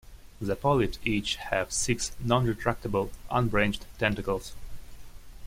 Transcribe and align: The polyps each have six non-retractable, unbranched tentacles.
The 0.41 0.55
polyps 0.55 0.97
each 1.05 1.35
have 1.35 1.71
six 1.71 2.11
non-retractable, 2.19 3.11
unbranched 3.29 3.81
tentacles. 3.99 4.53